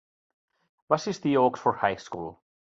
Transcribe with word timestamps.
Va 0.93 0.99
assistir 1.03 1.35
a 1.35 1.45
Oxford 1.51 1.81
High 1.89 2.05
School. 2.09 2.29